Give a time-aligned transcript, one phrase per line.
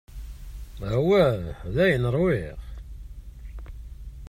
[0.95, 1.37] Awah,
[1.75, 2.59] dayen ṛwiɣ.